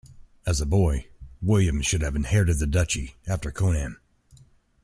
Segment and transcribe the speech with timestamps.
[0.47, 1.05] As a boy,
[1.43, 3.97] William should have inherited the duchy after Conan.